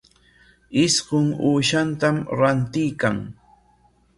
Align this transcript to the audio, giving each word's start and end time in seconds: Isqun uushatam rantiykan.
Isqun 0.83 1.27
uushatam 1.49 2.15
rantiykan. 2.39 3.17